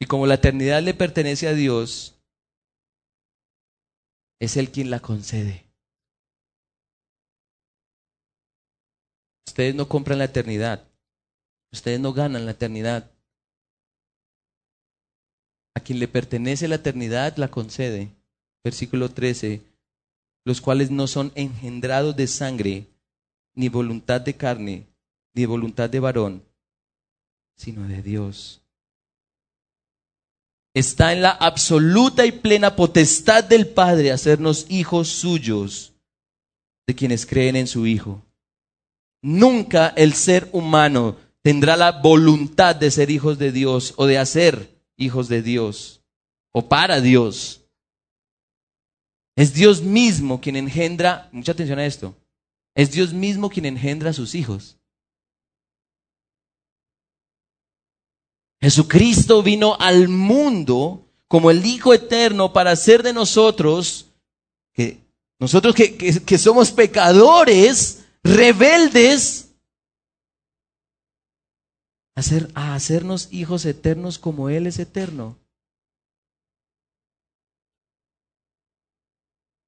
[0.00, 2.18] Y como la eternidad le pertenece a Dios,
[4.40, 5.70] es Él quien la concede.
[9.46, 10.88] Ustedes no compran la eternidad.
[11.72, 13.12] Ustedes no ganan la eternidad.
[15.80, 18.10] A quien le pertenece la eternidad la concede.
[18.62, 19.62] Versículo 13.
[20.44, 22.86] Los cuales no son engendrados de sangre,
[23.54, 24.86] ni voluntad de carne,
[25.34, 26.42] ni voluntad de varón,
[27.56, 28.60] sino de Dios
[30.74, 35.92] está en la absoluta y plena potestad del Padre hacernos hijos suyos
[36.86, 38.22] de quienes creen en su Hijo.
[39.22, 44.69] Nunca el ser humano tendrá la voluntad de ser hijos de Dios o de hacer
[45.00, 46.02] hijos de Dios
[46.52, 47.62] o para Dios.
[49.36, 52.14] Es Dios mismo quien engendra, mucha atención a esto,
[52.74, 54.76] es Dios mismo quien engendra a sus hijos.
[58.60, 64.06] Jesucristo vino al mundo como el Hijo Eterno para hacer de nosotros,
[64.74, 64.98] que
[65.38, 69.49] nosotros que, somos pecadores, rebeldes,
[72.20, 75.36] hacer, a hacernos hijos eternos como Él es eterno.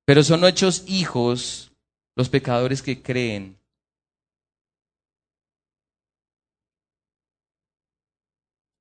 [0.04, 1.72] Pero son hechos hijos
[2.14, 3.58] los pecadores que creen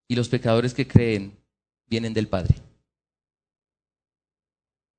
[0.08, 1.38] y los pecadores que creen
[1.88, 2.56] vienen del Padre.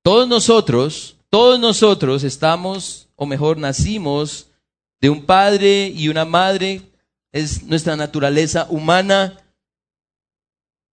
[0.03, 4.49] Todos nosotros, todos nosotros estamos, o mejor, nacimos
[4.99, 6.81] de un padre y una madre,
[7.33, 9.39] es nuestra naturaleza humana,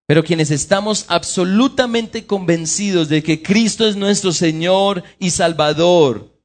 [0.07, 6.37] pero quienes estamos absolutamente convencidos de que Cristo es nuestro Señor y Salvador,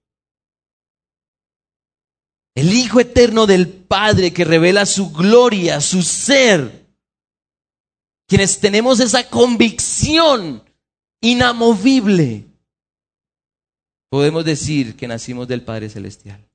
[2.55, 6.85] el Hijo eterno del Padre que revela su gloria, su ser,
[8.27, 10.63] quienes tenemos esa convicción
[11.21, 12.45] inamovible,
[14.09, 16.45] podemos decir que nacimos del Padre Celestial.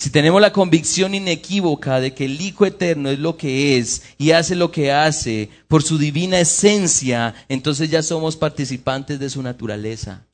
[0.00, 4.30] Si tenemos la convicción inequívoca de que el Hijo Eterno es lo que es y
[4.30, 10.26] hace lo que hace por su divina esencia, entonces ya somos participantes de su naturaleza.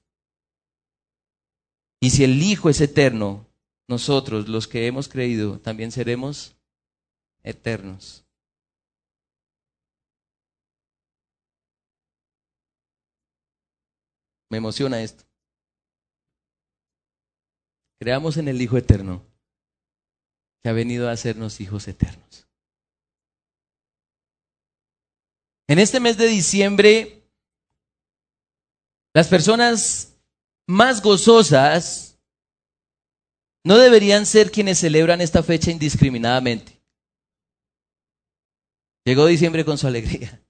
[1.99, 3.45] Y si el Hijo es eterno,
[3.89, 6.55] nosotros, los que hemos creído, también seremos
[7.43, 8.25] eternos.
[14.49, 15.25] Me emociona esto.
[17.99, 19.26] Creamos en el Hijo Eterno,
[20.67, 22.49] que ha venido a hacernos hijos eternos.
[25.69, 27.23] En este mes de diciembre,
[29.15, 30.19] las personas
[30.67, 32.19] más gozosas
[33.65, 36.83] no deberían ser quienes celebran esta fecha indiscriminadamente.
[39.05, 40.45] Llegó diciembre con su alegría.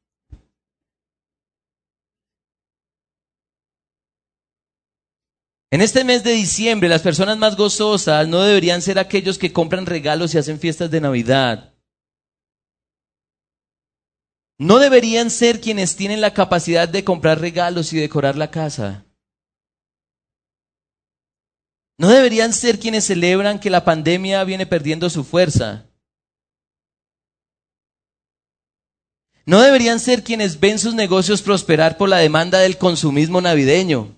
[5.70, 9.86] En este mes de diciembre, las personas más gozosas no deberían ser aquellos que compran
[9.86, 11.74] regalos y hacen fiestas de Navidad.
[14.58, 19.04] No deberían ser quienes tienen la capacidad de comprar regalos y decorar la casa.
[21.98, 25.86] No deberían ser quienes celebran que la pandemia viene perdiendo su fuerza.
[29.46, 34.15] no deberían ser quienes ven sus negocios prosperar por la demanda del consumismo navideño.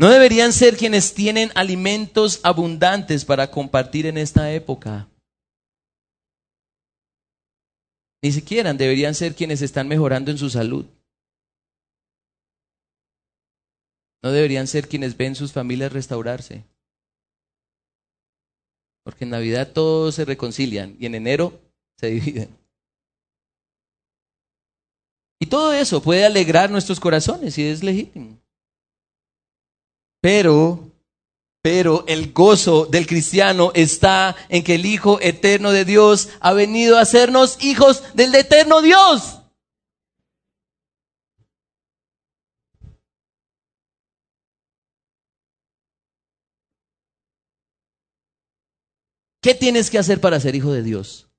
[0.00, 5.10] No deberían ser quienes tienen alimentos abundantes para compartir en esta época.
[8.22, 10.86] Ni siquiera deberían ser quienes están mejorando en su salud.
[14.22, 16.64] No deberían ser quienes ven sus familias restaurarse.
[19.04, 21.60] Porque en Navidad todos se reconcilian y en enero
[21.98, 22.56] se dividen.
[25.38, 28.40] Y todo eso puede alegrar nuestros corazones y es legítimo.
[30.20, 30.92] Pero,
[31.62, 36.98] pero el gozo del cristiano está en que el Hijo eterno de Dios ha venido
[36.98, 39.40] a hacernos hijos del eterno Dios.
[49.42, 51.30] ¿Qué tienes que hacer para ser hijo de Dios?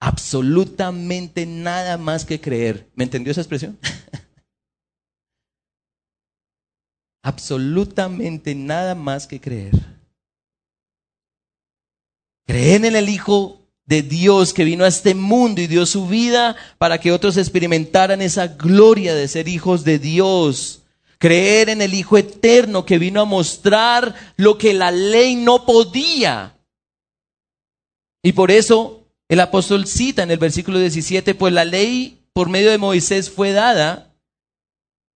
[0.00, 2.90] Absolutamente nada más que creer.
[2.94, 3.78] ¿Me entendió esa expresión?
[7.22, 9.74] Absolutamente nada más que creer.
[12.46, 16.56] Creer en el Hijo de Dios que vino a este mundo y dio su vida
[16.78, 20.80] para que otros experimentaran esa gloria de ser hijos de Dios
[21.20, 26.56] creer en el Hijo Eterno que vino a mostrar lo que la ley no podía.
[28.22, 32.70] Y por eso el apóstol cita en el versículo 17, pues la ley por medio
[32.70, 34.09] de Moisés fue dada,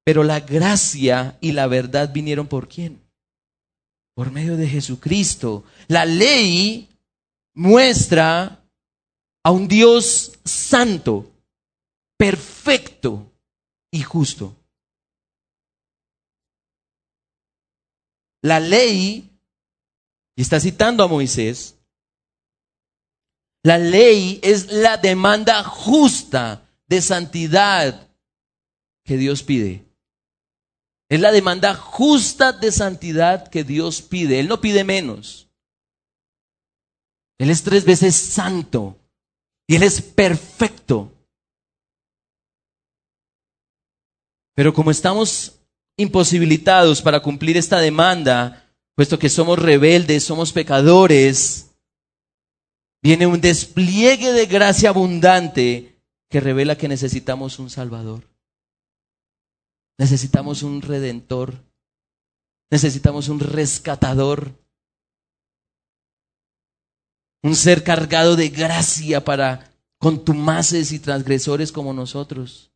[0.05, 3.03] pero la gracia y la verdad vinieron por quién?
[4.15, 5.65] Por medio de Jesucristo.
[5.89, 6.89] La ley
[7.55, 8.63] muestra
[9.43, 11.33] a un Dios santo,
[12.19, 13.33] perfecto
[13.91, 14.55] y justo.
[18.43, 19.31] La ley,
[20.37, 21.77] y está citando a Moisés,
[23.63, 28.11] la ley es la demanda justa de santidad
[29.03, 29.84] que Dios pide.
[31.15, 34.41] Es la demanda justa de santidad que Dios pide.
[34.41, 35.49] Él no pide menos.
[37.39, 38.99] Él es tres veces santo
[39.69, 41.12] y Él es perfecto.
[44.57, 45.61] Pero como estamos
[45.97, 51.77] imposibilitados para cumplir esta demanda, puesto que somos rebeldes, somos pecadores,
[53.01, 55.95] viene un despliegue de gracia abundante
[56.29, 58.34] que revela que necesitamos un Salvador.
[59.99, 61.65] Necesitamos un redentor.
[62.71, 64.53] Necesitamos un rescatador.
[67.43, 72.73] Un ser cargado de gracia para contumaces y transgresores como nosotros.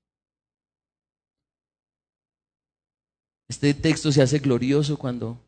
[3.48, 5.40] Este texto se hace glorioso cuando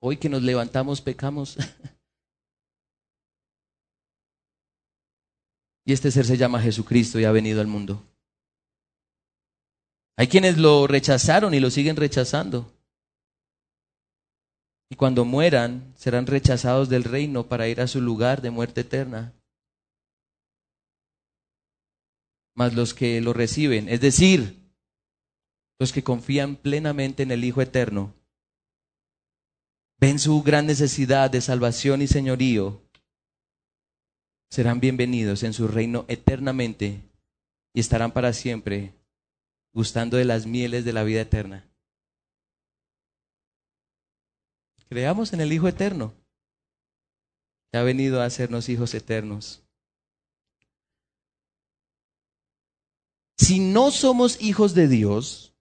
[0.00, 1.56] hoy que nos levantamos pecamos.
[5.86, 8.02] y este ser se llama Jesucristo y ha venido al mundo.
[10.16, 12.72] Hay quienes lo rechazaron y lo siguen rechazando.
[14.90, 19.32] Y cuando mueran serán rechazados del reino para ir a su lugar de muerte eterna.
[22.54, 24.64] Mas los que lo reciben, es decir,
[25.80, 28.14] los que confían plenamente en el Hijo Eterno,
[29.98, 32.80] ven su gran necesidad de salvación y señorío,
[34.50, 37.00] serán bienvenidos en su reino eternamente
[37.72, 38.94] y estarán para siempre
[39.74, 41.68] gustando de las mieles de la vida eterna.
[44.88, 46.14] Creamos en el Hijo Eterno,
[47.72, 49.64] que ha venido a hacernos hijos eternos.
[53.36, 55.52] Si no somos hijos de Dios,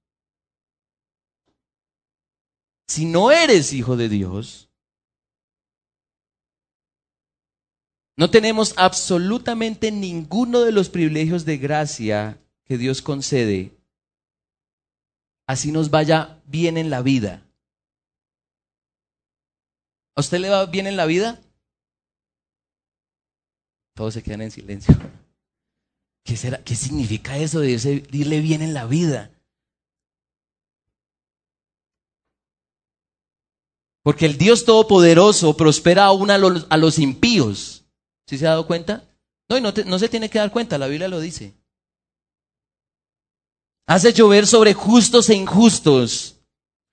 [2.88, 4.70] si no eres hijo de Dios,
[8.16, 13.83] no tenemos absolutamente ninguno de los privilegios de gracia que Dios concede.
[15.48, 17.46] Así nos vaya bien en la vida.
[20.16, 21.42] ¿A usted le va bien en la vida?
[23.96, 24.96] Todos se quedan en silencio.
[26.24, 27.72] ¿Qué, será, qué significa eso de
[28.12, 29.32] irle bien en la vida?
[34.04, 37.86] Porque el Dios Todopoderoso prospera aún a los, a los impíos.
[38.28, 39.04] ¿Sí se ha dado cuenta?
[39.50, 41.54] No, y no, no se tiene que dar cuenta, la Biblia lo dice.
[43.86, 46.40] Hace llover sobre justos e injustos.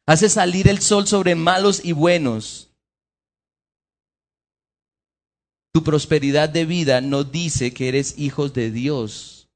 [0.07, 2.71] Hace salir el sol sobre malos y buenos.
[5.73, 9.49] Tu prosperidad de vida no dice que eres hijos de Dios.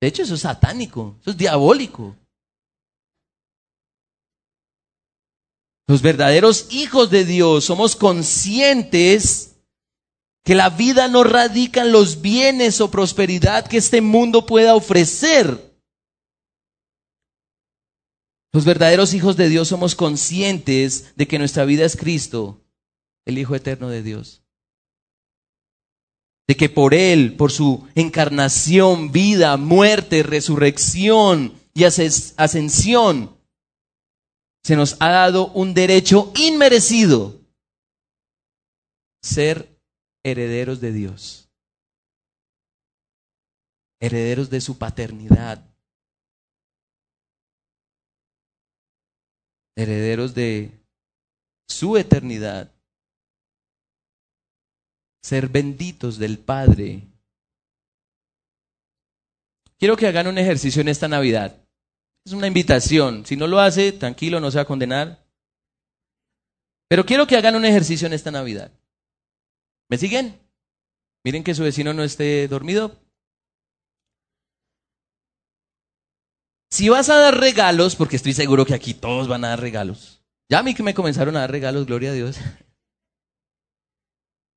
[0.00, 2.16] De hecho, eso es satánico, eso es diabólico.
[5.86, 9.56] Los verdaderos hijos de Dios somos conscientes
[10.44, 15.67] que la vida no radica en los bienes o prosperidad que este mundo pueda ofrecer.
[18.52, 22.64] Los verdaderos hijos de Dios somos conscientes de que nuestra vida es Cristo,
[23.26, 24.42] el Hijo eterno de Dios.
[26.48, 33.36] de que por Él, por su encarnación, vida, muerte, resurrección y ascensión,
[34.64, 37.38] se nos ha dado un derecho inmerecido,
[39.22, 39.78] ser
[40.24, 41.50] herederos de Dios,
[44.00, 45.67] herederos de su paternidad,
[49.78, 50.72] herederos de
[51.68, 52.72] su eternidad
[55.22, 57.02] ser benditos del Padre.
[59.78, 61.56] Quiero que hagan un ejercicio en esta Navidad.
[62.26, 63.24] Es una invitación.
[63.24, 65.24] Si no lo hace, tranquilo, no se va a condenar.
[66.88, 68.72] Pero quiero que hagan un ejercicio en esta Navidad.
[69.88, 70.40] ¿Me siguen?
[71.24, 72.96] Miren que su vecino no esté dormido.
[76.70, 80.22] Si vas a dar regalos, porque estoy seguro que aquí todos van a dar regalos.
[80.50, 82.36] Ya a mí que me comenzaron a dar regalos, gloria a Dios.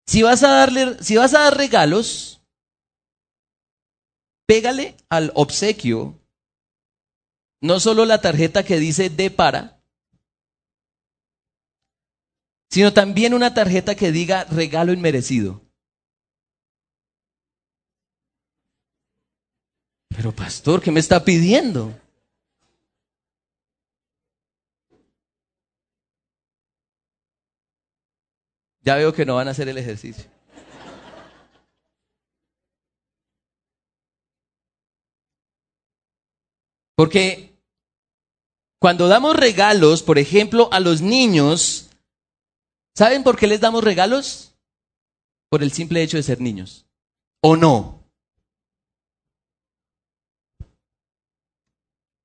[0.08, 2.42] Si vas a darle, si vas a dar regalos,
[4.46, 6.20] pégale al obsequio
[7.62, 9.82] no solo la tarjeta que dice de para,
[12.72, 15.62] sino también una tarjeta que diga regalo inmerecido.
[20.10, 22.01] Pero pastor, ¿qué me está pidiendo?
[28.82, 30.26] Ya veo que no van a hacer el ejercicio.
[36.96, 37.52] Porque
[38.80, 41.90] cuando damos regalos, por ejemplo, a los niños,
[42.96, 44.54] ¿saben por qué les damos regalos?
[45.50, 46.86] Por el simple hecho de ser niños.
[47.42, 48.04] ¿O no?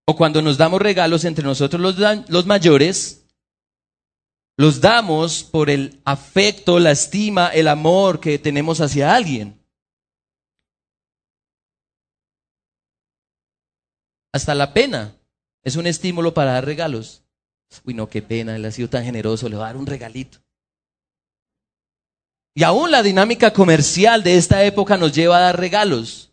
[0.07, 3.16] O cuando nos damos regalos entre nosotros los, los mayores,
[4.57, 9.61] los damos por el afecto, la estima, el amor que tenemos hacia alguien.
[14.33, 15.17] Hasta la pena
[15.63, 17.23] es un estímulo para dar regalos.
[17.85, 20.39] Uy, no, qué pena, él ha sido tan generoso, le va a dar un regalito.
[22.55, 26.33] Y aún la dinámica comercial de esta época nos lleva a dar regalos.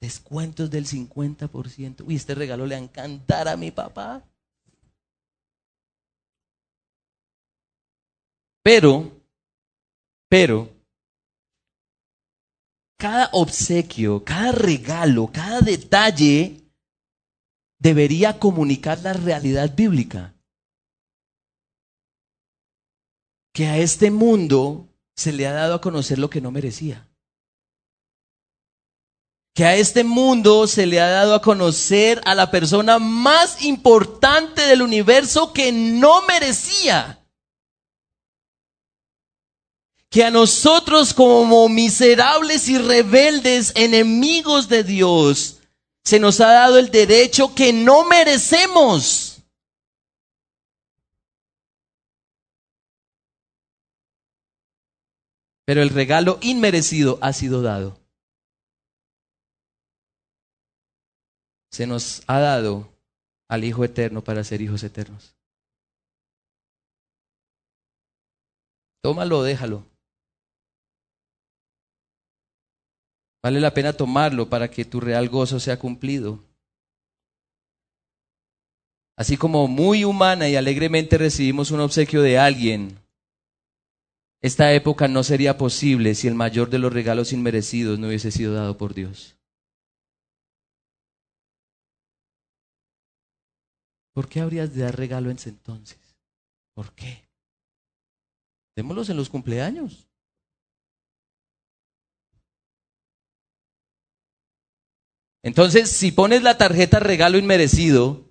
[0.00, 2.02] Descuentos del 50%.
[2.04, 4.24] Uy, este regalo le va a encantar a mi papá.
[8.62, 9.10] Pero,
[10.28, 10.68] pero,
[12.98, 16.60] cada obsequio, cada regalo, cada detalle
[17.78, 20.34] debería comunicar la realidad bíblica.
[23.54, 27.08] Que a este mundo se le ha dado a conocer lo que no merecía.
[29.54, 34.62] Que a este mundo se le ha dado a conocer a la persona más importante
[34.62, 37.19] del universo que no merecía
[40.10, 45.60] que a nosotros como miserables y rebeldes enemigos de Dios
[46.04, 49.42] se nos ha dado el derecho que no merecemos.
[55.64, 57.96] Pero el regalo inmerecido ha sido dado.
[61.70, 62.92] Se nos ha dado
[63.48, 65.36] al Hijo Eterno para ser hijos eternos.
[69.02, 69.89] Tómalo, déjalo.
[73.42, 76.44] Vale la pena tomarlo para que tu real gozo sea cumplido.
[79.16, 82.98] Así como muy humana y alegremente recibimos un obsequio de alguien,
[84.42, 88.54] esta época no sería posible si el mayor de los regalos inmerecidos no hubiese sido
[88.54, 89.36] dado por Dios.
[94.14, 95.98] ¿Por qué habrías de dar regalo en ese entonces?
[96.74, 97.22] ¿Por qué?
[98.74, 100.09] Démoslos en los cumpleaños.
[105.42, 108.24] Entonces, si pones la tarjeta regalo inmerecido,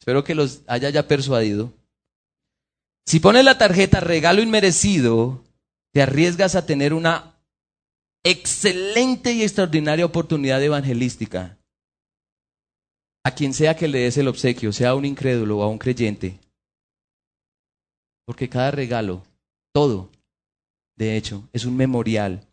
[0.00, 1.72] espero que los haya ya persuadido,
[3.06, 5.44] si pones la tarjeta regalo inmerecido,
[5.92, 7.40] te arriesgas a tener una
[8.24, 11.58] excelente y extraordinaria oportunidad evangelística.
[13.24, 16.38] A quien sea que le des el obsequio, sea un incrédulo o a un creyente.
[18.26, 19.24] Porque cada regalo,
[19.72, 20.10] todo,
[20.96, 22.46] de hecho, es un memorial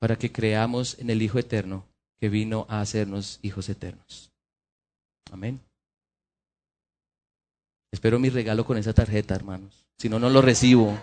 [0.00, 1.86] para que creamos en el Hijo Eterno
[2.18, 4.30] que vino a hacernos hijos eternos.
[5.30, 5.60] Amén.
[7.90, 9.86] Espero mi regalo con esa tarjeta, hermanos.
[9.98, 10.98] Si no, no lo recibo.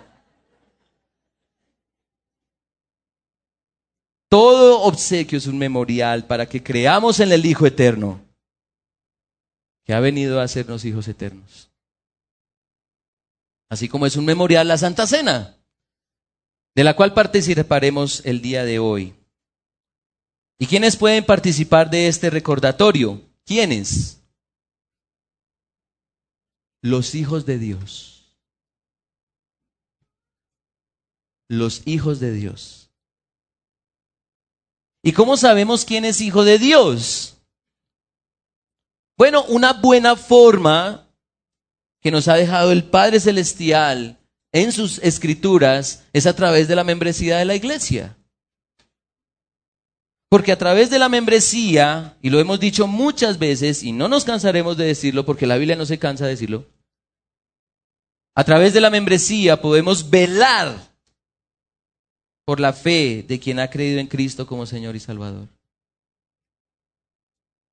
[4.30, 8.20] Todo obsequio es un memorial para que creamos en el Hijo Eterno,
[9.84, 11.70] que ha venido a hacernos hijos eternos.
[13.70, 15.58] Así como es un memorial la Santa Cena.
[16.76, 19.14] de la cual participaremos el día de hoy.
[20.64, 23.22] ¿Y quiénes pueden participar de este recordatorio?
[23.46, 24.22] ¿Quiénes?
[26.82, 28.34] Los hijos de Dios.
[31.50, 32.90] Los hijos de Dios.
[35.02, 37.36] ¿Y cómo sabemos quién es hijo de Dios?
[39.18, 41.10] Bueno, una buena forma
[42.00, 44.18] que nos ha dejado el Padre Celestial
[44.54, 48.16] en sus escrituras es a través de la membresía de la iglesia.
[50.34, 54.26] Porque a través de la membresía, y lo hemos dicho muchas veces, y no nos
[54.26, 56.66] cansaremos de decirlo porque la Biblia no se cansa de decirlo,
[58.34, 60.76] a través de la membresía podemos velar
[62.46, 65.50] por la fe de quien ha creído en Cristo como Señor y Salvador.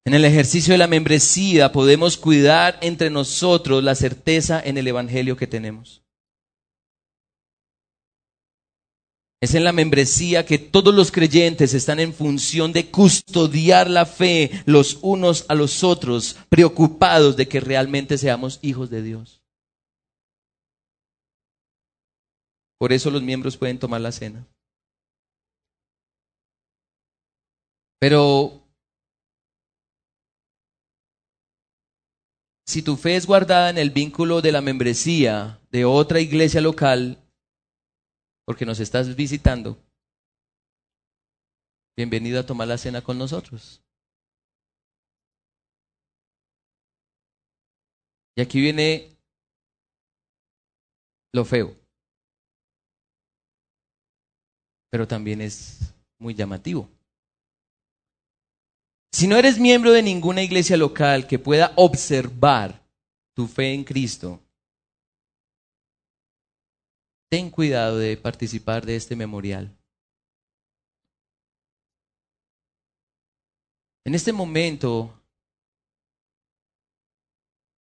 [0.05, 5.35] En el ejercicio de la membresía podemos cuidar entre nosotros la certeza en el Evangelio
[5.35, 6.00] que tenemos.
[9.41, 14.51] Es en la membresía que todos los creyentes están en función de custodiar la fe
[14.67, 19.41] los unos a los otros, preocupados de que realmente seamos hijos de Dios.
[22.79, 24.47] Por eso los miembros pueden tomar la cena.
[27.99, 28.63] Pero
[32.67, 37.20] si tu fe es guardada en el vínculo de la membresía de otra iglesia local,
[38.51, 39.79] porque nos estás visitando,
[41.97, 43.81] bienvenido a tomar la cena con nosotros.
[48.37, 49.17] Y aquí viene
[51.33, 51.77] lo feo,
[54.91, 56.91] pero también es muy llamativo.
[59.13, 62.85] Si no eres miembro de ninguna iglesia local que pueda observar
[63.33, 64.43] tu fe en Cristo,
[67.31, 69.77] ten cuidado de participar de este memorial.
[74.05, 75.23] En este momento,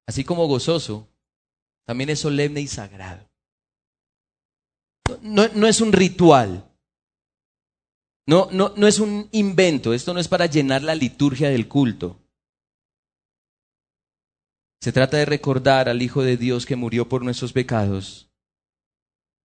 [0.06, 1.08] así como gozoso,
[1.86, 3.26] también es solemne y sagrado.
[5.22, 6.70] No, es un ritual.
[8.26, 12.20] No, no, no es un invento, esto no es para llenar la liturgia del culto.
[14.82, 18.27] Se trata de recordar al Hijo de Dios que murió por nuestros pecados,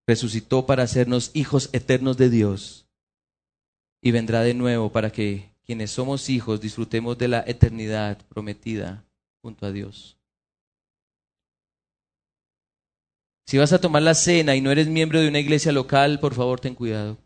[0.06, 2.86] resucitó para hacernos hijos eternos de Dios
[4.02, 9.04] y vendrá de nuevo para que quienes somos hijos disfrutemos de la eternidad prometida
[9.42, 10.18] junto a Dios.
[13.46, 16.34] Si vas a tomar la cena y no eres miembro de una iglesia local, por
[16.34, 17.18] favor ten cuidado.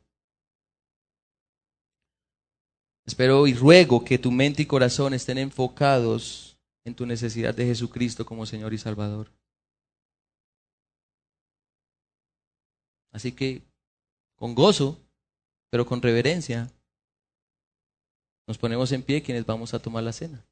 [3.06, 8.26] Espero y ruego que tu mente y corazón estén enfocados en tu necesidad de Jesucristo
[8.26, 9.30] como Señor y Salvador.
[13.12, 13.62] Así que,
[14.36, 15.00] con gozo,
[15.70, 16.70] pero con reverencia,
[18.46, 20.47] nos ponemos en pie quienes vamos a tomar la cena.